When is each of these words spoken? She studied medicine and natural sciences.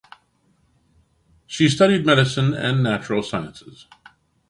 She 1.45 1.69
studied 1.69 2.07
medicine 2.07 2.55
and 2.55 2.81
natural 2.81 3.21
sciences. 3.21 3.85